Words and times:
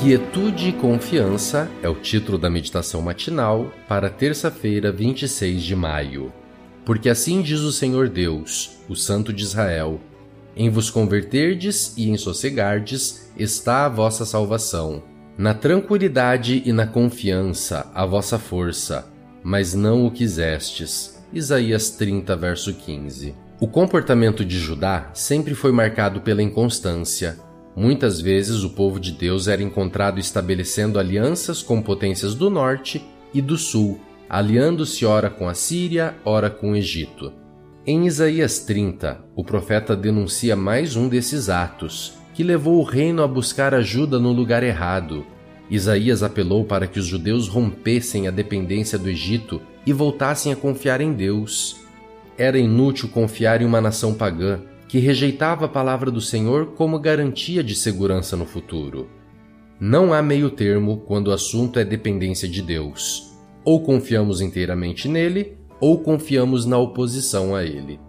Quietude 0.00 0.68
e 0.68 0.72
confiança 0.72 1.68
é 1.82 1.88
o 1.88 1.94
título 1.96 2.38
da 2.38 2.48
meditação 2.48 3.02
matinal 3.02 3.72
para 3.88 4.08
terça-feira, 4.08 4.92
26 4.92 5.60
de 5.60 5.74
maio. 5.74 6.32
Porque 6.84 7.08
assim 7.08 7.42
diz 7.42 7.58
o 7.60 7.72
Senhor 7.72 8.08
Deus, 8.08 8.78
o 8.88 8.94
Santo 8.94 9.32
de 9.32 9.42
Israel: 9.42 10.00
Em 10.54 10.70
vos 10.70 10.88
converterdes 10.88 11.94
e 11.96 12.08
em 12.08 12.16
sossegardes 12.16 13.32
está 13.36 13.86
a 13.86 13.88
vossa 13.88 14.24
salvação. 14.24 15.02
Na 15.36 15.52
tranquilidade 15.52 16.62
e 16.64 16.72
na 16.72 16.86
confiança 16.86 17.90
a 17.92 18.06
vossa 18.06 18.38
força, 18.38 19.10
mas 19.42 19.74
não 19.74 20.06
o 20.06 20.12
quisestes. 20.12 21.20
Isaías 21.32 21.90
30, 21.90 22.36
verso 22.36 22.72
15. 22.72 23.34
O 23.58 23.66
comportamento 23.66 24.44
de 24.44 24.60
Judá 24.60 25.10
sempre 25.12 25.56
foi 25.56 25.72
marcado 25.72 26.20
pela 26.20 26.40
inconstância 26.40 27.36
Muitas 27.78 28.20
vezes 28.20 28.64
o 28.64 28.70
povo 28.70 28.98
de 28.98 29.12
Deus 29.12 29.46
era 29.46 29.62
encontrado 29.62 30.18
estabelecendo 30.18 30.98
alianças 30.98 31.62
com 31.62 31.80
potências 31.80 32.34
do 32.34 32.50
norte 32.50 33.00
e 33.32 33.40
do 33.40 33.56
sul, 33.56 34.00
aliando-se 34.28 35.06
ora 35.06 35.30
com 35.30 35.48
a 35.48 35.54
Síria, 35.54 36.16
ora 36.24 36.50
com 36.50 36.72
o 36.72 36.76
Egito. 36.76 37.32
Em 37.86 38.04
Isaías 38.04 38.58
30, 38.58 39.20
o 39.36 39.44
profeta 39.44 39.94
denuncia 39.94 40.56
mais 40.56 40.96
um 40.96 41.08
desses 41.08 41.48
atos, 41.48 42.14
que 42.34 42.42
levou 42.42 42.80
o 42.80 42.82
reino 42.82 43.22
a 43.22 43.28
buscar 43.28 43.72
ajuda 43.72 44.18
no 44.18 44.32
lugar 44.32 44.64
errado. 44.64 45.24
Isaías 45.70 46.24
apelou 46.24 46.64
para 46.64 46.88
que 46.88 46.98
os 46.98 47.06
judeus 47.06 47.46
rompessem 47.46 48.26
a 48.26 48.32
dependência 48.32 48.98
do 48.98 49.08
Egito 49.08 49.62
e 49.86 49.92
voltassem 49.92 50.52
a 50.52 50.56
confiar 50.56 51.00
em 51.00 51.12
Deus. 51.12 51.76
Era 52.36 52.58
inútil 52.58 53.08
confiar 53.08 53.62
em 53.62 53.64
uma 53.64 53.80
nação 53.80 54.14
pagã, 54.14 54.62
que 54.88 54.98
rejeitava 54.98 55.66
a 55.66 55.68
palavra 55.68 56.10
do 56.10 56.20
Senhor 56.20 56.68
como 56.68 56.98
garantia 56.98 57.62
de 57.62 57.74
segurança 57.74 58.36
no 58.36 58.46
futuro. 58.46 59.08
Não 59.78 60.12
há 60.12 60.22
meio-termo 60.22 61.04
quando 61.06 61.28
o 61.28 61.32
assunto 61.32 61.78
é 61.78 61.84
dependência 61.84 62.48
de 62.48 62.62
Deus. 62.62 63.36
Ou 63.64 63.82
confiamos 63.82 64.40
inteiramente 64.40 65.06
nele, 65.06 65.56
ou 65.78 65.98
confiamos 65.98 66.64
na 66.64 66.78
oposição 66.78 67.54
a 67.54 67.62
ele. 67.62 68.00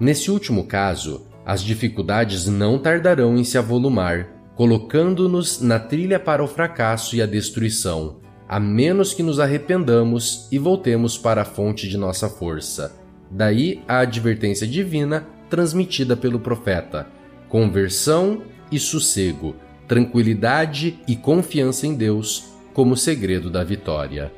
Nesse 0.00 0.30
último 0.30 0.64
caso, 0.64 1.26
as 1.44 1.62
dificuldades 1.62 2.46
não 2.46 2.78
tardarão 2.78 3.36
em 3.36 3.42
se 3.42 3.58
avolumar, 3.58 4.28
colocando-nos 4.54 5.60
na 5.60 5.78
trilha 5.78 6.20
para 6.20 6.42
o 6.42 6.48
fracasso 6.48 7.16
e 7.16 7.20
a 7.20 7.26
destruição, 7.26 8.20
a 8.48 8.60
menos 8.60 9.12
que 9.12 9.22
nos 9.22 9.40
arrependamos 9.40 10.48
e 10.50 10.58
voltemos 10.58 11.18
para 11.18 11.42
a 11.42 11.44
fonte 11.44 11.88
de 11.88 11.98
nossa 11.98 12.28
força. 12.28 12.96
Daí 13.30 13.82
a 13.86 13.98
advertência 13.98 14.66
divina 14.66 15.26
transmitida 15.48 16.16
pelo 16.16 16.38
profeta: 16.38 17.06
conversão 17.48 18.42
e 18.70 18.78
sossego, 18.78 19.56
tranquilidade 19.86 20.98
e 21.08 21.16
confiança 21.16 21.86
em 21.86 21.94
Deus 21.94 22.52
como 22.74 22.96
segredo 22.96 23.50
da 23.50 23.64
vitória. 23.64 24.32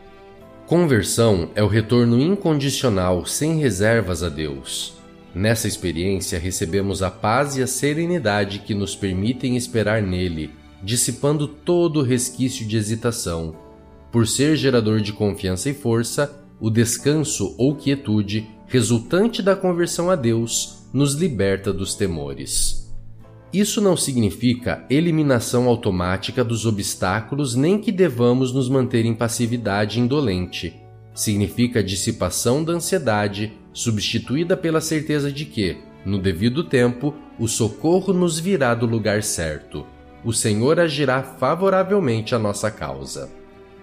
Conversão 0.67 1.51
é 1.57 1.63
o 1.63 1.67
retorno 1.67 2.21
incondicional, 2.21 3.27
sem 3.27 3.59
reservas 3.59 4.23
a 4.23 4.29
Deus. 4.29 5.01
Nessa 5.35 5.67
experiência, 5.67 6.39
recebemos 6.39 7.03
a 7.03 7.11
paz 7.11 7.57
e 7.57 7.63
a 7.63 7.67
serenidade 7.67 8.61
que 8.61 8.75
nos 8.75 8.95
permitem 8.95 9.57
esperar 9.57 10.01
nele, 10.01 10.51
dissipando 10.83 11.47
todo 11.47 12.03
resquício 12.03 12.67
de 12.67 12.77
hesitação. 12.77 13.55
Por 14.11 14.27
ser 14.27 14.57
gerador 14.57 15.01
de 15.01 15.13
confiança 15.13 15.71
e 15.71 15.75
força, 15.75 16.41
o 16.61 16.71
descanso 16.71 17.55
ou 17.59 17.75
quietude 17.75 18.49
resultante 18.71 19.43
da 19.43 19.57
conversão 19.57 20.09
a 20.11 20.15
Deus 20.15 20.85
nos 20.95 21.15
liberta 21.15 21.73
dos 21.73 21.97
temores. 21.97 22.89
Isso 23.53 23.81
não 23.81 23.97
significa 23.97 24.87
eliminação 24.89 25.67
automática 25.67 26.45
dos 26.45 26.65
obstáculos 26.65 27.57
nem 27.57 27.81
que 27.81 27.91
devamos 27.91 28.53
nos 28.53 28.69
manter 28.69 29.05
em 29.05 29.13
passividade 29.13 29.99
indolente. 29.99 30.81
Significa 31.13 31.83
dissipação 31.83 32.63
da 32.63 32.75
ansiedade, 32.75 33.53
substituída 33.73 34.57
pela 34.57 34.81
certeza 34.81 35.33
de 35.33 35.47
que, 35.47 35.79
no 36.07 36.21
devido 36.21 36.63
tempo, 36.63 37.13
o 37.41 37.49
socorro 37.49 38.13
nos 38.13 38.39
virá 38.39 38.73
do 38.73 38.87
lugar 38.87 39.25
certo. 39.25 39.85
O 40.25 40.33
Senhor 40.33 40.79
agirá 40.79 41.25
favoravelmente 41.25 42.37
à 42.37 42.39
nossa 42.39 42.71
causa. 42.71 43.29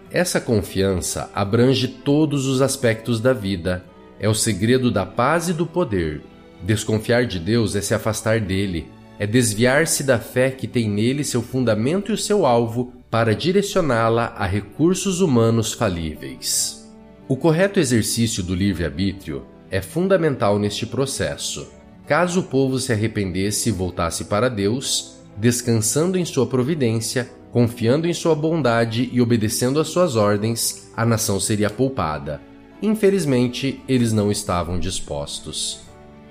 Essa 0.09 0.39
confiança 0.39 1.29
abrange 1.35 1.89
todos 1.89 2.45
os 2.45 2.61
aspectos 2.61 3.19
da 3.19 3.33
vida, 3.33 3.83
é 4.19 4.27
o 4.27 4.33
segredo 4.33 4.91
da 4.91 5.05
paz 5.05 5.49
e 5.49 5.53
do 5.53 5.65
poder, 5.65 6.21
Desconfiar 6.61 7.25
de 7.25 7.39
Deus 7.39 7.75
é 7.75 7.81
se 7.81 7.93
afastar 7.93 8.39
dele, 8.39 8.87
é 9.19 9.27
desviar-se 9.27 10.03
da 10.03 10.19
fé 10.19 10.49
que 10.49 10.67
tem 10.67 10.89
nele 10.89 11.23
seu 11.23 11.41
fundamento 11.41 12.11
e 12.11 12.13
o 12.15 12.17
seu 12.17 12.45
alvo 12.45 12.93
para 13.09 13.35
direcioná-la 13.35 14.33
a 14.35 14.45
recursos 14.45 15.21
humanos 15.21 15.73
falíveis. 15.73 16.91
O 17.27 17.35
correto 17.35 17.79
exercício 17.79 18.43
do 18.43 18.55
livre-arbítrio 18.55 19.45
é 19.69 19.81
fundamental 19.81 20.57
neste 20.57 20.85
processo. 20.85 21.71
Caso 22.07 22.39
o 22.39 22.43
povo 22.43 22.79
se 22.79 22.91
arrependesse 22.91 23.69
e 23.69 23.71
voltasse 23.71 24.25
para 24.25 24.49
Deus, 24.49 25.17
descansando 25.35 26.17
em 26.17 26.25
sua 26.25 26.47
providência, 26.47 27.29
confiando 27.51 28.07
em 28.07 28.13
sua 28.13 28.33
bondade 28.33 29.09
e 29.11 29.21
obedecendo 29.21 29.79
às 29.79 29.89
suas 29.89 30.15
ordens, 30.15 30.89
a 30.95 31.05
nação 31.05 31.39
seria 31.39 31.69
poupada. 31.69 32.41
Infelizmente, 32.81 33.81
eles 33.87 34.13
não 34.13 34.31
estavam 34.31 34.79
dispostos. 34.79 35.79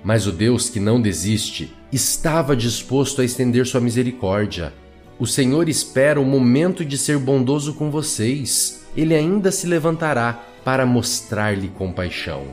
Mas 0.03 0.25
o 0.25 0.31
Deus 0.31 0.69
que 0.69 0.79
não 0.79 1.01
desiste 1.01 1.73
estava 1.91 2.55
disposto 2.55 3.21
a 3.21 3.25
estender 3.25 3.65
sua 3.65 3.81
misericórdia. 3.81 4.73
O 5.19 5.25
Senhor 5.25 5.67
espera 5.67 6.21
o 6.21 6.25
momento 6.25 6.85
de 6.85 6.97
ser 6.97 7.17
bondoso 7.17 7.73
com 7.73 7.89
vocês. 7.89 8.85
Ele 8.95 9.15
ainda 9.15 9.51
se 9.51 9.67
levantará 9.67 10.43
para 10.63 10.85
mostrar-lhe 10.85 11.69
compaixão. 11.69 12.45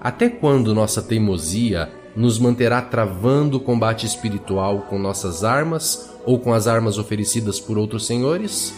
Até 0.00 0.28
quando 0.28 0.74
nossa 0.74 1.02
teimosia 1.02 1.90
nos 2.14 2.38
manterá 2.38 2.82
travando 2.82 3.58
o 3.58 3.60
combate 3.60 4.06
espiritual 4.06 4.82
com 4.82 4.98
nossas 4.98 5.44
armas 5.44 6.10
ou 6.24 6.38
com 6.38 6.52
as 6.52 6.66
armas 6.66 6.98
oferecidas 6.98 7.60
por 7.60 7.78
outros 7.78 8.06
senhores? 8.06 8.74